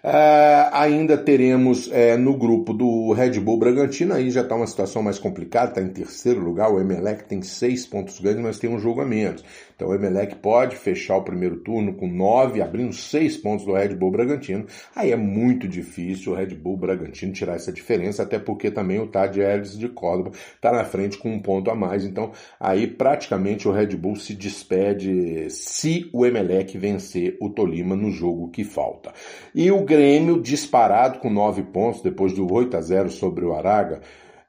Uh, 0.04 0.66
ainda 0.73 1.16
teremos 1.16 1.87
uh, 1.87 2.18
no 2.18 2.37
grupo 2.37 2.73
do 2.73 3.12
Red 3.12 3.38
Bull 3.38 3.56
Bragantino, 3.56 4.14
aí 4.14 4.32
já 4.32 4.40
está 4.40 4.56
uma 4.56 4.66
situação 4.66 5.00
mais 5.00 5.16
complicada, 5.16 5.68
está 5.68 5.80
em 5.80 5.90
terceiro 5.90 6.40
lugar, 6.40 6.73
o 6.73 6.80
Emelec 6.80 7.23
tem 7.25 7.40
seis 7.40 7.87
pontos 7.87 8.18
ganhos, 8.18 8.40
mas 8.40 8.59
tem 8.59 8.68
um 8.68 8.80
jogo 8.80 9.00
a 9.00 9.04
menos. 9.04 9.44
Então 9.82 9.90
o 9.90 9.94
Emelec 9.97 10.37
pode 10.37 10.76
fechar 10.76 11.16
o 11.16 11.25
primeiro 11.25 11.56
turno 11.56 11.94
com 11.94 12.06
nove, 12.06 12.62
abrindo 12.62 12.92
seis 12.92 13.37
pontos 13.37 13.66
do 13.66 13.73
Red 13.73 13.97
Bull 13.97 14.12
Bragantino. 14.12 14.66
Aí 14.94 15.11
é 15.11 15.16
muito 15.16 15.66
difícil 15.66 16.32
o 16.32 16.37
Red 16.37 16.54
Bull 16.54 16.76
Bragantino 16.76 17.32
tirar 17.32 17.54
essa 17.54 17.73
diferença, 17.73 18.23
até 18.23 18.38
porque 18.38 18.71
também 18.71 19.00
o 19.00 19.09
Tad 19.09 19.37
Ellis 19.37 19.76
de 19.76 19.88
Córdoba 19.88 20.30
está 20.54 20.71
na 20.71 20.85
frente 20.85 21.18
com 21.18 21.32
um 21.32 21.40
ponto 21.40 21.68
a 21.68 21.75
mais. 21.75 22.04
Então 22.04 22.30
aí 22.61 22.87
praticamente 22.87 23.66
o 23.66 23.73
Red 23.73 23.97
Bull 23.97 24.14
se 24.14 24.35
despede 24.35 25.50
se 25.50 26.09
o 26.12 26.25
Emelec 26.25 26.78
vencer 26.78 27.37
o 27.40 27.50
Tolima 27.50 27.97
no 27.97 28.11
jogo 28.11 28.50
que 28.50 28.62
falta. 28.62 29.12
E 29.52 29.68
o 29.71 29.85
Grêmio 29.92 30.40
disparado 30.40 31.18
com 31.18 31.28
nove 31.28 31.62
pontos 31.62 32.00
depois 32.00 32.32
do 32.32 32.50
8 32.50 32.78
a 32.78 32.80
0 32.80 33.11
sobre 33.11 33.44
o 33.44 33.52
Araga. 33.52 34.00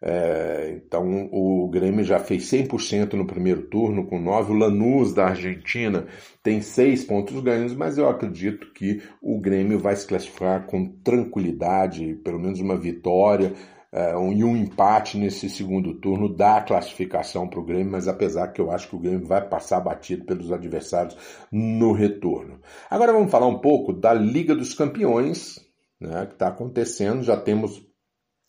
É, 0.01 0.73
então 0.77 1.29
o 1.31 1.67
Grêmio 1.69 2.03
já 2.03 2.17
fez 2.17 2.43
100% 2.50 3.13
no 3.13 3.27
primeiro 3.27 3.63
turno 3.63 4.05
com 4.05 4.19
nove. 4.19 4.53
O 4.53 4.55
Lanús 4.55 5.13
da 5.13 5.27
Argentina 5.27 6.05
tem 6.41 6.62
seis 6.62 7.03
pontos 7.03 7.38
ganhos, 7.41 7.75
mas 7.75 7.97
eu 7.97 8.07
acredito 8.07 8.71
que 8.73 9.01
o 9.21 9.38
Grêmio 9.38 9.79
vai 9.79 9.97
se 9.97 10.07
classificar 10.07 10.65
com 10.65 10.85
tranquilidade, 11.03 12.15
pelo 12.23 12.39
menos 12.39 12.62
uma 12.62 12.77
vitória 12.77 13.51
e 13.93 14.43
um 14.43 14.57
empate 14.57 15.17
nesse 15.19 15.47
segundo 15.47 15.93
turno 15.93 16.27
dá 16.27 16.57
a 16.57 16.62
classificação 16.63 17.47
para 17.47 17.59
o 17.59 17.63
Grêmio, 17.63 17.91
mas 17.91 18.07
apesar 18.07 18.47
que 18.47 18.59
eu 18.59 18.71
acho 18.71 18.89
que 18.89 18.95
o 18.95 19.00
Grêmio 19.00 19.27
vai 19.27 19.47
passar 19.47 19.79
batido 19.79 20.25
pelos 20.25 20.51
adversários 20.51 21.15
no 21.51 21.91
retorno. 21.91 22.59
Agora 22.89 23.13
vamos 23.13 23.29
falar 23.29 23.45
um 23.45 23.59
pouco 23.59 23.93
da 23.93 24.12
Liga 24.12 24.55
dos 24.55 24.73
Campeões, 24.73 25.59
né, 26.01 26.25
que 26.25 26.33
está 26.33 26.47
acontecendo. 26.47 27.21
Já 27.21 27.38
temos 27.38 27.81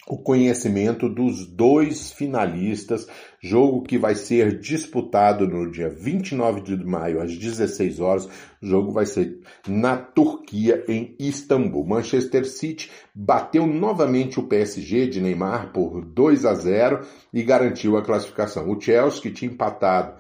o 0.07 0.19
conhecimento 0.19 1.09
dos 1.09 1.47
dois 1.47 2.13
finalistas, 2.13 3.07
jogo 3.41 3.83
que 3.83 3.97
vai 3.97 4.15
ser 4.15 4.59
disputado 4.59 5.49
no 5.49 5.71
dia 5.71 5.89
29 5.89 6.61
de 6.61 6.77
maio 6.85 7.23
às 7.23 7.37
16 7.37 8.01
horas. 8.01 8.27
O 8.63 8.67
jogo 8.67 8.93
vai 8.93 9.07
ser 9.07 9.41
na 9.67 9.97
Turquia, 9.97 10.85
em 10.89 11.17
Istambul. 11.19 11.87
Manchester 11.87 12.47
City 12.47 12.91
bateu 13.15 13.67
novamente 13.67 14.39
o 14.39 14.47
PSG 14.47 15.07
de 15.07 15.21
Neymar 15.21 15.73
por 15.73 16.05
2 16.05 16.45
a 16.45 16.55
0 16.55 17.01
e 17.33 17.43
garantiu 17.43 17.97
a 17.97 18.03
classificação. 18.03 18.71
O 18.71 18.79
Chelsea, 18.79 19.23
que 19.23 19.31
tinha 19.31 19.51
empatado 19.51 20.17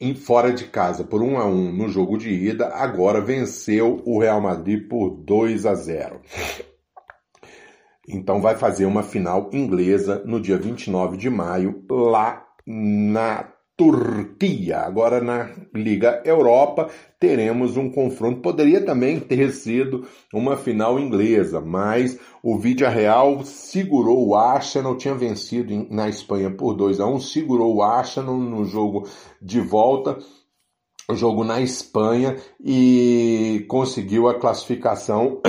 em 0.00 0.16
fora 0.16 0.52
de 0.52 0.64
casa 0.64 1.04
por 1.04 1.22
1 1.22 1.38
a 1.38 1.46
1 1.46 1.72
no 1.72 1.88
jogo 1.88 2.18
de 2.18 2.28
ida, 2.28 2.66
agora 2.74 3.20
venceu 3.20 4.02
o 4.04 4.18
Real 4.18 4.40
Madrid 4.40 4.88
por 4.88 5.10
2 5.10 5.64
a 5.64 5.74
0. 5.74 6.20
Então 8.08 8.40
vai 8.40 8.56
fazer 8.56 8.84
uma 8.84 9.02
final 9.02 9.50
inglesa 9.52 10.22
no 10.24 10.40
dia 10.40 10.58
29 10.58 11.16
de 11.16 11.30
maio 11.30 11.82
lá 11.88 12.44
na 12.66 13.48
Turquia. 13.76 14.78
Agora 14.78 15.20
na 15.20 15.50
Liga 15.74 16.22
Europa 16.24 16.88
teremos 17.18 17.76
um 17.76 17.90
confronto. 17.90 18.40
Poderia 18.40 18.84
também 18.84 19.18
ter 19.18 19.50
sido 19.52 20.06
uma 20.32 20.56
final 20.56 20.98
inglesa, 20.98 21.60
mas 21.60 22.18
o 22.42 22.58
Vídea 22.58 22.88
Real 22.88 23.42
segurou 23.44 24.28
o 24.28 24.34
Arsenal, 24.34 24.96
tinha 24.96 25.14
vencido 25.14 25.86
na 25.90 26.08
Espanha 26.08 26.50
por 26.50 26.74
2 26.74 27.00
a 27.00 27.06
1, 27.06 27.20
segurou 27.20 27.74
o 27.74 27.82
Arsenal 27.82 28.36
no 28.36 28.64
jogo 28.64 29.08
de 29.40 29.60
volta 29.60 30.18
jogo 31.12 31.44
na 31.44 31.60
Espanha 31.60 32.36
e 32.58 33.66
conseguiu 33.68 34.28
a 34.28 34.38
classificação, 34.38 35.40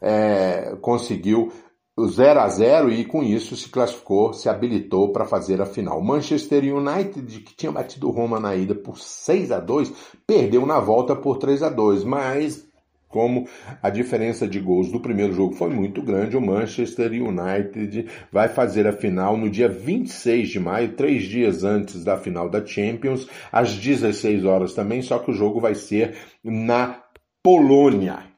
é, 0.00 0.74
conseguiu 0.80 1.52
o 1.96 2.06
0 2.06 2.40
a 2.40 2.48
0 2.48 2.92
e 2.92 3.04
com 3.04 3.22
isso 3.22 3.56
se 3.56 3.68
classificou, 3.68 4.32
se 4.32 4.48
habilitou 4.48 5.12
para 5.12 5.26
fazer 5.26 5.60
a 5.60 5.66
final. 5.66 6.00
Manchester 6.00 6.62
United, 6.64 7.40
que 7.40 7.54
tinha 7.54 7.72
batido 7.72 8.10
Roma 8.10 8.40
na 8.40 8.54
ida 8.54 8.74
por 8.74 8.98
6 8.98 9.52
a 9.52 9.60
2, 9.60 9.92
perdeu 10.26 10.64
na 10.64 10.80
volta 10.80 11.14
por 11.14 11.38
3 11.38 11.62
a 11.62 11.68
2, 11.68 12.04
mas 12.04 12.68
como 13.10 13.48
a 13.82 13.90
diferença 13.90 14.46
de 14.46 14.60
gols 14.60 14.90
do 14.92 15.00
primeiro 15.00 15.32
jogo 15.32 15.54
foi 15.54 15.68
muito 15.68 16.00
grande, 16.00 16.36
o 16.36 16.40
Manchester 16.40 17.10
United 17.10 18.06
vai 18.30 18.48
fazer 18.48 18.86
a 18.86 18.92
final 18.92 19.36
no 19.36 19.50
dia 19.50 19.68
26 19.68 20.48
de 20.48 20.60
maio, 20.60 20.94
três 20.94 21.24
dias 21.24 21.64
antes 21.64 22.04
da 22.04 22.16
final 22.16 22.48
da 22.48 22.64
Champions, 22.64 23.28
às 23.50 23.74
16 23.74 24.44
horas 24.44 24.74
também, 24.74 25.02
só 25.02 25.18
que 25.18 25.32
o 25.32 25.34
jogo 25.34 25.60
vai 25.60 25.74
ser 25.74 26.16
na 26.44 27.02
Polônia. 27.42 28.29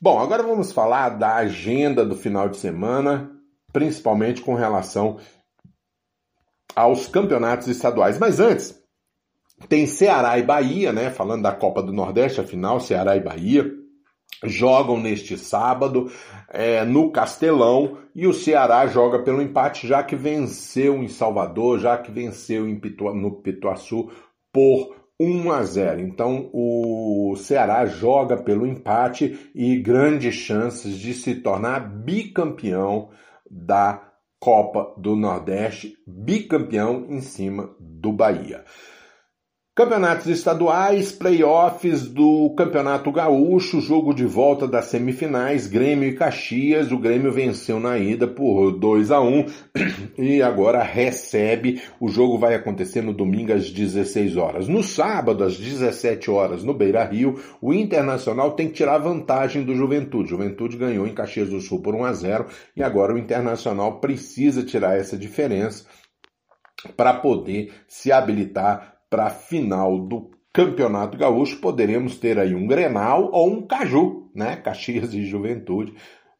Bom, 0.00 0.18
agora 0.18 0.42
vamos 0.42 0.72
falar 0.72 1.10
da 1.10 1.36
agenda 1.36 2.04
do 2.04 2.14
final 2.14 2.50
de 2.50 2.58
semana, 2.58 3.30
principalmente 3.72 4.42
com 4.42 4.54
relação 4.54 5.18
aos 6.74 7.08
campeonatos 7.08 7.66
estaduais. 7.68 8.18
Mas 8.18 8.38
antes, 8.38 8.78
tem 9.70 9.86
Ceará 9.86 10.38
e 10.38 10.42
Bahia, 10.42 10.92
né? 10.92 11.10
Falando 11.10 11.44
da 11.44 11.52
Copa 11.52 11.82
do 11.82 11.94
Nordeste, 11.94 12.42
afinal, 12.42 12.78
Ceará 12.78 13.16
e 13.16 13.20
Bahia 13.20 13.72
jogam 14.44 15.00
neste 15.00 15.38
sábado 15.38 16.10
é, 16.50 16.84
no 16.84 17.10
Castelão 17.10 17.96
e 18.14 18.26
o 18.26 18.34
Ceará 18.34 18.86
joga 18.86 19.22
pelo 19.22 19.40
empate, 19.40 19.86
já 19.86 20.02
que 20.02 20.14
venceu 20.14 21.02
em 21.02 21.08
Salvador, 21.08 21.78
já 21.78 21.96
que 21.96 22.10
venceu 22.10 22.68
em 22.68 22.78
Pitua, 22.78 23.14
no 23.14 23.40
Pituaçu 23.40 24.10
por 24.52 25.05
1 25.18 25.50
a 25.50 25.62
0. 25.62 26.00
Então 26.00 26.50
o 26.52 27.34
Ceará 27.36 27.86
joga 27.86 28.36
pelo 28.36 28.66
empate 28.66 29.50
e 29.54 29.76
grandes 29.78 30.34
chances 30.34 30.98
de 30.98 31.14
se 31.14 31.36
tornar 31.36 31.80
bicampeão 31.80 33.10
da 33.50 34.02
Copa 34.38 34.94
do 34.98 35.16
Nordeste, 35.16 35.96
bicampeão 36.06 37.06
em 37.08 37.20
cima 37.20 37.74
do 37.80 38.12
Bahia. 38.12 38.64
Campeonatos 39.76 40.28
estaduais, 40.28 41.12
playoffs 41.12 42.06
do 42.08 42.48
Campeonato 42.56 43.12
Gaúcho, 43.12 43.78
jogo 43.78 44.14
de 44.14 44.24
volta 44.24 44.66
das 44.66 44.86
semifinais, 44.86 45.66
Grêmio 45.66 46.08
e 46.08 46.14
Caxias. 46.14 46.90
O 46.90 46.98
Grêmio 46.98 47.30
venceu 47.30 47.78
na 47.78 47.98
ida 47.98 48.26
por 48.26 48.70
2 48.70 49.10
a 49.10 49.20
1 49.20 49.44
e 50.16 50.40
agora 50.40 50.82
recebe. 50.82 51.82
O 52.00 52.08
jogo 52.08 52.38
vai 52.38 52.54
acontecer 52.54 53.02
no 53.02 53.12
domingo 53.12 53.52
às 53.52 53.70
16 53.70 54.38
horas. 54.38 54.66
No 54.66 54.82
sábado, 54.82 55.44
às 55.44 55.58
17 55.58 56.30
horas, 56.30 56.64
no 56.64 56.72
Beira 56.72 57.04
Rio, 57.04 57.38
o 57.60 57.74
Internacional 57.74 58.52
tem 58.52 58.68
que 58.68 58.76
tirar 58.76 58.96
vantagem 58.96 59.62
do 59.62 59.76
Juventude. 59.76 60.30
Juventude 60.30 60.78
ganhou 60.78 61.06
em 61.06 61.12
Caxias 61.12 61.50
do 61.50 61.60
Sul 61.60 61.82
por 61.82 61.94
1 61.94 62.04
a 62.06 62.12
0 62.14 62.46
e 62.74 62.82
agora 62.82 63.12
o 63.12 63.18
Internacional 63.18 64.00
precisa 64.00 64.62
tirar 64.62 64.96
essa 64.96 65.18
diferença 65.18 65.84
para 66.96 67.12
poder 67.12 67.72
se 67.86 68.10
habilitar 68.10 68.95
para 69.08 69.26
a 69.26 69.30
final 69.30 69.98
do 69.98 70.30
Campeonato 70.52 71.18
Gaúcho, 71.18 71.60
poderemos 71.60 72.18
ter 72.18 72.38
aí 72.38 72.54
um 72.54 72.66
Grenal 72.66 73.30
ou 73.32 73.50
um 73.50 73.66
Caju, 73.66 74.30
né? 74.34 74.56
Caxias 74.56 75.12
e 75.12 75.24
Juventude. 75.24 75.94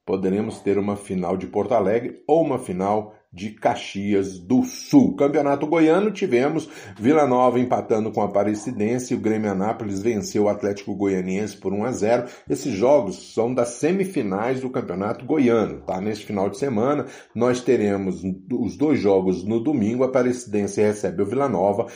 Poderemos 0.06 0.60
ter 0.60 0.78
uma 0.78 0.96
final 0.96 1.36
de 1.36 1.46
Porto 1.46 1.74
Alegre 1.74 2.22
ou 2.26 2.42
uma 2.42 2.58
final 2.58 3.14
de 3.36 3.50
Caxias 3.50 4.38
do 4.38 4.62
Sul. 4.62 5.14
Campeonato 5.14 5.66
Goiano 5.66 6.10
tivemos 6.10 6.68
Vila 6.98 7.26
Nova 7.26 7.60
empatando 7.60 8.10
com 8.10 8.22
a 8.22 8.24
Aparecidense, 8.24 9.14
o 9.14 9.20
Grêmio 9.20 9.50
Anápolis 9.50 10.00
venceu 10.00 10.44
o 10.44 10.48
Atlético 10.48 10.94
Goianiense 10.94 11.56
por 11.58 11.72
1 11.72 11.84
a 11.84 11.92
0. 11.92 12.28
Esses 12.48 12.72
jogos 12.72 13.34
são 13.34 13.52
das 13.52 13.70
semifinais 13.70 14.62
do 14.62 14.70
Campeonato 14.70 15.26
Goiano, 15.26 15.82
tá? 15.82 16.00
Neste 16.00 16.24
final 16.24 16.48
de 16.48 16.56
semana 16.56 17.04
nós 17.34 17.60
teremos 17.60 18.22
os 18.50 18.76
dois 18.76 18.98
jogos 18.98 19.44
no 19.44 19.60
domingo, 19.60 20.02
a 20.02 20.06
Aparecidense 20.06 20.80
recebe 20.80 21.22
o 21.22 21.26
Vila 21.26 21.48
Nova, 21.48 21.86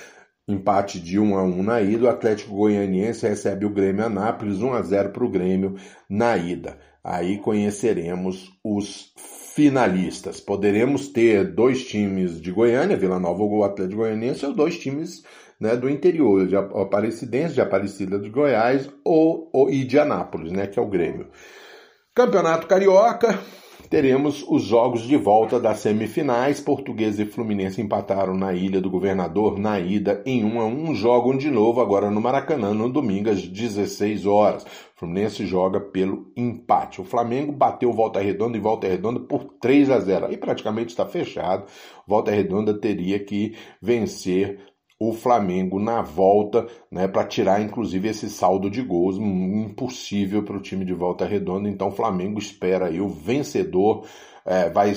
Empate 0.50 0.98
de 0.98 1.16
1 1.16 1.38
a 1.38 1.44
1 1.44 1.62
na 1.62 1.80
ida, 1.80 2.06
o 2.06 2.08
Atlético 2.08 2.56
Goianiense 2.56 3.28
recebe 3.28 3.64
o 3.64 3.70
Grêmio 3.70 4.04
Anápolis 4.04 4.60
1 4.60 4.72
a 4.72 4.82
0 4.82 5.10
para 5.10 5.24
o 5.24 5.30
Grêmio 5.30 5.76
na 6.08 6.36
ida. 6.36 6.76
Aí 7.04 7.38
conheceremos 7.38 8.52
os 8.64 9.12
finalistas. 9.54 10.40
Poderemos 10.40 11.08
ter 11.08 11.44
dois 11.52 11.86
times 11.86 12.40
de 12.40 12.50
Goiânia, 12.50 12.96
Vila 12.96 13.20
Nova 13.20 13.42
ou 13.42 13.62
Atlético 13.62 14.00
Goianiense, 14.00 14.44
ou 14.44 14.52
dois 14.52 14.76
times 14.76 15.22
né, 15.60 15.76
do 15.76 15.88
interior, 15.88 16.46
de 16.48 16.56
Aparecidense, 16.56 17.54
de 17.54 17.60
Aparecida 17.60 18.18
de 18.18 18.28
Goiás 18.28 18.90
ou, 19.04 19.48
ou, 19.52 19.70
e 19.70 19.84
de 19.84 19.98
Anápolis, 19.98 20.50
né, 20.50 20.66
que 20.66 20.80
é 20.80 20.82
o 20.82 20.88
Grêmio. 20.88 21.28
Campeonato 22.12 22.66
Carioca, 22.66 23.38
teremos 23.90 24.44
os 24.48 24.62
jogos 24.62 25.02
de 25.02 25.16
volta 25.16 25.58
das 25.58 25.80
semifinais. 25.80 26.60
Portuguesa 26.60 27.24
e 27.24 27.26
Fluminense 27.26 27.82
empataram 27.82 28.34
na 28.36 28.54
Ilha 28.54 28.80
do 28.80 28.88
Governador 28.88 29.58
na 29.58 29.80
ida 29.80 30.22
em 30.24 30.44
1 30.44 30.60
a 30.60 30.64
1. 30.64 30.94
Jogam 30.94 31.36
de 31.36 31.50
novo 31.50 31.80
agora 31.80 32.08
no 32.08 32.20
Maracanã 32.20 32.72
no 32.72 32.88
domingo 32.88 33.28
às 33.28 33.42
16 33.42 34.26
horas. 34.26 34.64
Fluminense 34.94 35.44
joga 35.44 35.80
pelo 35.80 36.30
empate. 36.36 37.00
O 37.00 37.04
Flamengo 37.04 37.50
bateu 37.50 37.92
Volta 37.92 38.20
Redonda 38.20 38.56
e 38.56 38.60
Volta 38.60 38.86
Redonda 38.86 39.18
por 39.18 39.44
3 39.60 39.90
a 39.90 39.98
0. 39.98 40.26
Aí 40.26 40.36
praticamente 40.36 40.90
está 40.90 41.04
fechado. 41.04 41.64
Volta 42.06 42.30
Redonda 42.30 42.72
teria 42.78 43.18
que 43.18 43.56
vencer 43.82 44.69
o 45.02 45.14
Flamengo 45.14 45.80
na 45.80 46.02
volta, 46.02 46.66
né, 46.90 47.08
para 47.08 47.26
tirar 47.26 47.62
inclusive 47.62 48.06
esse 48.10 48.28
saldo 48.28 48.68
de 48.68 48.82
gols 48.82 49.16
impossível 49.16 50.44
para 50.44 50.58
o 50.58 50.60
time 50.60 50.84
de 50.84 50.92
volta 50.92 51.24
redonda. 51.24 51.70
Então 51.70 51.88
o 51.88 51.92
Flamengo 51.92 52.38
espera 52.38 52.88
aí 52.88 53.00
o 53.00 53.08
vencedor 53.08 54.04
é, 54.44 54.68
vai 54.68 54.92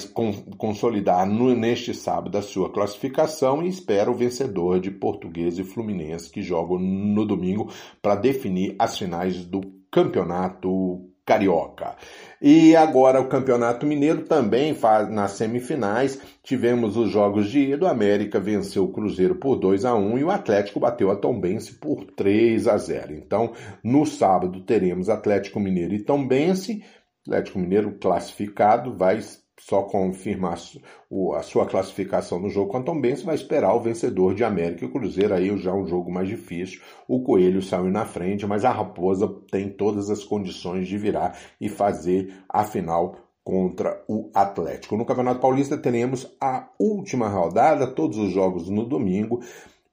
consolidar 0.57 1.25
no, 1.25 1.55
neste 1.55 1.93
sábado 1.93 2.37
a 2.37 2.41
sua 2.41 2.69
classificação 2.69 3.63
e 3.63 3.69
espera 3.69 4.11
o 4.11 4.15
vencedor 4.15 4.79
de 4.79 4.91
Português 4.91 5.57
e 5.57 5.63
Fluminense 5.63 6.29
que 6.29 6.41
jogam 6.41 6.77
no 6.77 7.25
domingo 7.25 7.71
para 8.01 8.15
definir 8.15 8.75
as 8.77 8.97
finais 8.97 9.45
do 9.45 9.61
campeonato 9.89 11.12
carioca. 11.25 11.95
E 12.41 12.75
agora 12.75 13.21
o 13.21 13.27
Campeonato 13.27 13.85
Mineiro 13.85 14.23
também 14.23 14.73
faz 14.73 15.09
nas 15.09 15.31
semifinais. 15.31 16.19
Tivemos 16.43 16.97
os 16.97 17.09
jogos 17.09 17.49
de 17.49 17.71
ida. 17.71 17.85
O 17.85 17.89
América 17.89 18.39
venceu 18.39 18.83
o 18.83 18.91
Cruzeiro 18.91 19.35
por 19.35 19.55
2 19.55 19.85
a 19.85 19.95
1 19.95 20.17
e 20.17 20.23
o 20.23 20.31
Atlético 20.31 20.79
bateu 20.79 21.09
a 21.09 21.15
Tombense 21.15 21.75
por 21.75 22.05
3 22.05 22.67
a 22.67 22.77
0. 22.77 23.13
Então, 23.13 23.53
no 23.83 24.05
sábado 24.05 24.61
teremos 24.65 25.09
Atlético 25.09 25.59
Mineiro 25.59 25.93
e 25.93 26.03
Tombense. 26.03 26.83
Atlético 27.25 27.59
Mineiro 27.59 27.97
classificado 27.99 28.93
vai 28.97 29.21
só 29.59 29.83
confirmar 29.83 30.53
a 30.53 31.43
sua 31.43 31.65
classificação 31.65 32.39
no 32.39 32.49
jogo 32.49 32.71
com 32.71 32.77
a 32.77 32.83
vai 33.23 33.35
esperar 33.35 33.73
o 33.75 33.79
vencedor 33.79 34.33
de 34.33 34.43
América 34.43 34.85
e 34.85 34.89
Cruzeiro, 34.91 35.33
aí 35.33 35.55
já 35.57 35.71
é 35.71 35.73
um 35.73 35.85
jogo 35.85 36.11
mais 36.11 36.27
difícil. 36.27 36.81
O 37.07 37.21
Coelho 37.23 37.61
saiu 37.61 37.89
na 37.89 38.05
frente, 38.05 38.45
mas 38.45 38.65
a 38.65 38.71
Raposa 38.71 39.27
tem 39.51 39.69
todas 39.69 40.09
as 40.09 40.23
condições 40.23 40.87
de 40.87 40.97
virar 40.97 41.37
e 41.61 41.69
fazer 41.69 42.33
a 42.49 42.63
final 42.63 43.15
contra 43.43 44.03
o 44.07 44.31
Atlético. 44.33 44.95
No 44.95 45.05
Campeonato 45.05 45.41
Paulista 45.41 45.77
teremos 45.77 46.33
a 46.39 46.69
última 46.79 47.27
rodada, 47.27 47.87
todos 47.87 48.17
os 48.17 48.31
jogos 48.31 48.69
no 48.69 48.85
domingo, 48.85 49.41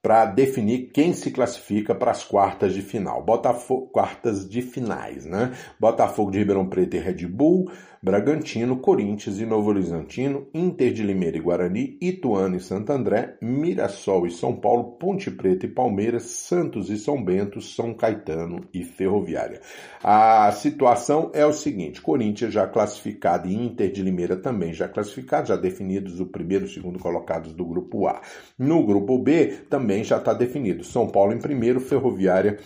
para 0.03 0.25
definir 0.25 0.91
quem 0.93 1.13
se 1.13 1.31
classifica 1.31 1.95
para 1.95 2.11
as 2.11 2.25
quartas 2.25 2.73
de 2.73 2.83
final. 2.83 3.23
Botafogo, 3.23 3.89
quartas 3.89 4.49
de 4.49 4.63
finais, 4.63 5.27
né? 5.27 5.53
Botafogo 5.79 6.31
de 6.31 6.39
Ribeirão 6.39 6.67
Preto 6.67 6.97
e 6.97 6.99
Red 6.99 7.27
Bull, 7.27 7.71
Bragantino, 8.03 8.79
Corinthians 8.79 9.41
e 9.41 9.45
Novo 9.45 9.69
Horizontino, 9.69 10.49
Inter 10.55 10.91
de 10.91 11.03
Limeira 11.03 11.37
e 11.37 11.41
Guarani, 11.41 11.99
Ituano 12.01 12.57
e 12.57 12.61
Santo 12.61 12.91
André, 12.91 13.37
Mirassol 13.43 14.27
e 14.27 14.31
São 14.31 14.57
Paulo, 14.57 14.93
Ponte 14.93 15.31
Preta 15.31 15.67
e 15.67 15.69
Palmeiras, 15.69 16.23
Santos 16.23 16.89
e 16.89 16.97
São 16.97 17.23
Bento, 17.23 17.61
São 17.61 17.93
Caetano 17.93 18.65
e 18.73 18.83
Ferroviária. 18.83 19.61
A 20.03 20.51
situação 20.53 21.31
é 21.35 21.45
o 21.45 21.53
seguinte: 21.53 22.01
Corinthians 22.01 22.55
já 22.55 22.67
classificado 22.67 23.47
e 23.47 23.55
Inter 23.55 23.93
de 23.93 24.03
Limeira 24.03 24.35
também 24.35 24.73
já 24.73 24.89
classificado, 24.89 25.49
já 25.49 25.57
definidos 25.57 26.21
o 26.21 26.27
primeiro 26.27 26.65
e 26.65 26.69
o 26.69 26.73
segundo 26.73 26.99
colocados 26.99 27.53
do 27.53 27.67
grupo 27.67 28.07
A. 28.07 28.23
No 28.59 28.83
grupo 28.83 29.19
B 29.19 29.59
também 29.69 29.90
já 30.05 30.19
está 30.19 30.33
definido. 30.33 30.85
São 30.85 31.09
Paulo 31.09 31.33
em 31.33 31.39
primeiro, 31.39 31.81
Ferroviária 31.81 32.59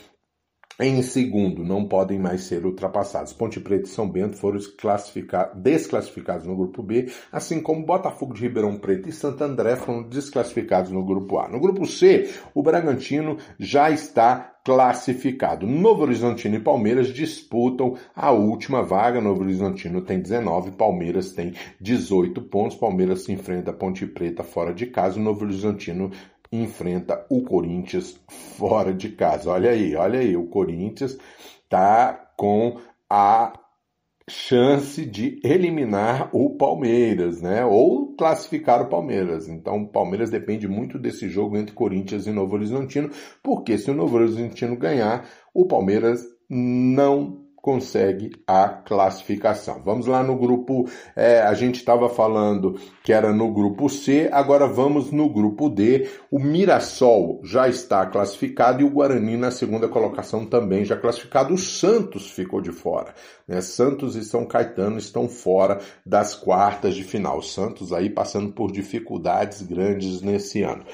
em 0.81 1.03
segundo, 1.03 1.63
não 1.63 1.87
podem 1.87 2.19
mais 2.19 2.43
ser 2.43 2.67
ultrapassados. 2.67 3.33
Ponte 3.33 3.61
Preta 3.61 3.85
e 3.85 3.89
São 3.89 4.11
Bento 4.11 4.37
foram 4.37 4.59
desclassificados 5.55 6.47
no 6.47 6.57
grupo 6.57 6.83
B, 6.83 7.09
assim 7.31 7.63
como 7.63 7.87
Botafogo 7.87 8.35
de 8.35 8.43
Ribeirão 8.43 8.77
Preto 8.77 9.09
e 9.09 9.13
Santo 9.13 9.45
André 9.45 9.77
foram 9.77 10.03
desclassificados 10.03 10.91
no 10.91 11.05
grupo 11.05 11.39
A. 11.39 11.49
No 11.49 11.61
grupo 11.61 11.87
C, 11.87 12.29
o 12.53 12.61
Bragantino 12.61 13.39
já 13.57 13.89
está 13.89 14.55
classificado. 14.65 15.65
Novo 15.65 16.03
Horizontino 16.03 16.57
e 16.57 16.61
Palmeiras 16.61 17.09
disputam 17.09 17.97
a 18.17 18.33
última 18.33 18.83
vaga. 18.83 19.21
Novo 19.21 19.43
Horizontino 19.43 20.01
tem 20.01 20.19
19, 20.19 20.73
Palmeiras 20.73 21.33
tem 21.33 21.53
18 21.81 22.41
pontos. 22.43 22.77
Palmeiras 22.77 23.23
se 23.23 23.33
enfrenta 23.33 23.71
a 23.71 23.75
Ponte 23.75 24.07
Preta 24.07 24.43
fora 24.43 24.75
de 24.75 24.87
casa. 24.87 25.21
Novo 25.21 25.45
Horizontino 25.45 26.11
enfrenta 26.63 27.25
o 27.29 27.43
Corinthians 27.43 28.19
fora 28.29 28.93
de 28.93 29.11
casa. 29.11 29.51
Olha 29.51 29.71
aí, 29.71 29.95
olha 29.95 30.21
aí, 30.21 30.37
o 30.37 30.47
Corinthians 30.47 31.19
tá 31.69 32.33
com 32.37 32.79
a 33.09 33.53
chance 34.29 35.05
de 35.05 35.39
eliminar 35.45 36.31
o 36.33 36.57
Palmeiras, 36.57 37.43
né? 37.43 37.65
Ou 37.65 38.15
classificar 38.17 38.81
o 38.83 38.89
Palmeiras. 38.89 39.49
Então, 39.49 39.83
o 39.83 39.89
Palmeiras 39.89 40.31
depende 40.31 40.67
muito 40.67 40.99
desse 40.99 41.29
jogo 41.29 41.57
entre 41.57 41.75
Corinthians 41.75 42.27
e 42.27 42.31
Novo 42.31 42.55
Horizontino, 42.55 43.11
porque 43.43 43.77
se 43.77 43.91
o 43.91 43.95
Novo 43.95 44.17
Horizontino 44.17 44.77
ganhar, 44.77 45.29
o 45.53 45.67
Palmeiras 45.67 46.25
não 46.49 47.44
consegue 47.65 48.31
a 48.47 48.69
classificação. 48.69 49.81
Vamos 49.83 50.07
lá 50.07 50.23
no 50.23 50.37
grupo, 50.37 50.87
é, 51.17 51.41
a 51.41 51.55
gente 51.55 51.77
estava 51.77 52.11
falando 52.11 52.79
que 53.03 53.11
era 53.11 53.33
no 53.33 53.51
grupo 53.51 53.89
C, 53.89 54.29
agora 54.31 54.67
vamos 54.67 55.11
no 55.11 55.31
grupo 55.31 55.71
D. 55.71 56.07
O 56.31 56.39
Mirassol 56.39 57.41
já 57.43 57.67
está 57.67 58.05
classificado 58.05 58.83
e 58.83 58.85
o 58.85 58.91
Guarani 58.91 59.39
na 59.39 59.51
segunda 59.51 59.89
colocação 59.89 60.45
também 60.45 60.85
já 60.85 60.95
classificado. 60.95 61.55
O 61.55 61.59
Santos 61.59 62.31
ficou 62.31 62.61
de 62.61 62.71
fora. 62.71 63.15
Né? 63.49 63.63
Santos 63.63 64.15
e 64.15 64.23
São 64.23 64.45
Caetano 64.45 64.99
estão 64.99 65.27
fora 65.27 65.79
das 66.05 66.35
quartas 66.35 66.95
de 66.95 67.03
final. 67.03 67.41
Santos 67.41 67.95
aí 67.95 68.11
passando 68.11 68.53
por 68.53 68.71
dificuldades 68.71 69.63
grandes 69.63 70.21
nesse 70.21 70.63
ano. 70.63 70.85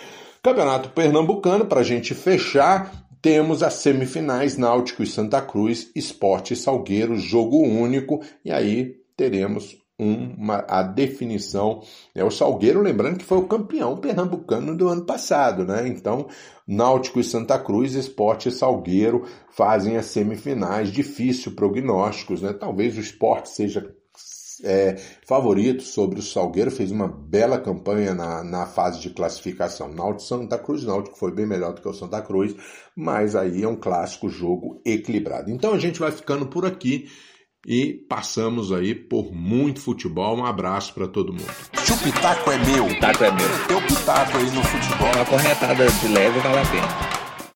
Campeonato 0.40 0.90
Pernambucano, 0.90 1.66
para 1.66 1.80
a 1.80 1.84
gente 1.84 2.14
fechar, 2.14 2.92
temos 3.22 3.62
as 3.62 3.74
semifinais 3.74 4.56
Náutico 4.56 5.02
e 5.02 5.06
Santa 5.06 5.42
Cruz, 5.42 5.90
Esporte 5.94 6.54
e 6.54 6.56
Salgueiro, 6.56 7.16
jogo 7.16 7.58
único, 7.58 8.20
e 8.44 8.50
aí 8.50 8.96
teremos 9.16 9.76
uma, 9.98 10.64
a 10.66 10.82
definição. 10.82 11.82
É 12.14 12.24
o 12.24 12.30
Salgueiro, 12.30 12.80
lembrando 12.80 13.18
que 13.18 13.24
foi 13.24 13.38
o 13.38 13.46
campeão 13.46 13.98
pernambucano 13.98 14.74
do 14.74 14.88
ano 14.88 15.04
passado, 15.04 15.64
né? 15.64 15.86
Então, 15.86 16.28
Náutico 16.66 17.20
e 17.20 17.24
Santa 17.24 17.58
Cruz, 17.58 17.94
Esporte 17.94 18.48
e 18.48 18.52
Salgueiro 18.52 19.26
fazem 19.50 19.98
as 19.98 20.06
semifinais. 20.06 20.90
Difícil 20.90 21.52
prognósticos, 21.52 22.40
né? 22.40 22.54
Talvez 22.54 22.96
o 22.96 23.00
esporte 23.00 23.50
seja 23.50 23.94
é, 24.64 24.96
favorito 25.26 25.82
sobre 25.82 26.18
o 26.18 26.22
Salgueiro, 26.22 26.70
fez 26.70 26.90
uma 26.90 27.08
bela 27.08 27.58
campanha 27.58 28.14
na, 28.14 28.42
na 28.42 28.66
fase 28.66 29.00
de 29.00 29.10
classificação. 29.10 29.92
Náutico 29.92 30.22
Santa 30.22 30.58
Cruz, 30.58 30.84
Náutico 30.84 31.18
foi 31.18 31.32
bem 31.32 31.46
melhor 31.46 31.74
do 31.74 31.80
que 31.80 31.88
o 31.88 31.94
Santa 31.94 32.20
Cruz, 32.22 32.54
mas 32.96 33.34
aí 33.36 33.62
é 33.62 33.68
um 33.68 33.76
clássico 33.76 34.28
jogo 34.28 34.80
equilibrado. 34.84 35.50
Então 35.50 35.72
a 35.72 35.78
gente 35.78 36.00
vai 36.00 36.10
ficando 36.10 36.46
por 36.46 36.64
aqui 36.64 37.08
e 37.66 37.92
passamos 38.08 38.72
aí 38.72 38.94
por 38.94 39.32
muito 39.32 39.80
futebol. 39.80 40.36
Um 40.36 40.46
abraço 40.46 40.94
para 40.94 41.06
todo 41.06 41.32
mundo. 41.32 41.52
Se 41.74 41.92
o 41.92 41.98
pitaco 41.98 42.50
é 42.50 42.58
meu, 42.58 42.86
o 42.86 42.88
pitaco 42.88 43.24
é 43.24 43.30
meu. 43.30 43.66
Teu 43.68 43.82
pitaco 43.82 44.38
aí 44.38 44.50
no 44.50 44.62
futebol. 44.62 45.12
Uma 45.14 45.26
corretada 45.26 45.86
de 45.86 46.08
leve 46.08 46.38
vale 46.40 46.58
a 46.58 46.66
pena. 46.66 47.19